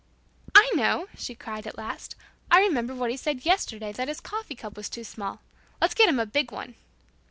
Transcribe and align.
"I 0.55 0.67
know," 0.73 1.09
she 1.15 1.35
cried 1.35 1.67
at 1.67 1.77
last, 1.77 2.15
"I 2.49 2.59
remember 2.61 2.95
what 2.95 3.11
he 3.11 3.17
said 3.17 3.45
yesterday 3.45 3.91
that 3.91 4.07
his 4.07 4.19
coffee 4.19 4.55
cup 4.55 4.75
was 4.75 4.89
too 4.89 5.03
small. 5.03 5.41
Let's 5.79 5.93
get 5.93 6.09
him 6.09 6.17
a 6.19 6.25
big 6.25 6.51
one." 6.51 6.73